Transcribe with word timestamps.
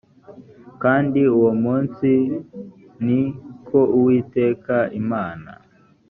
kandi 0.81 1.19
uwo 1.37 1.51
munsi 1.63 2.09
ni 3.05 3.21
ko 3.67 3.79
uwiteka 3.97 4.75
imana 5.01 5.51